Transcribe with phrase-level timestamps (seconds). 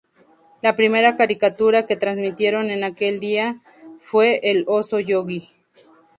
[0.63, 3.61] La primera caricatura que transmitieron en aquel día
[4.01, 5.51] fue "El oso Yogi".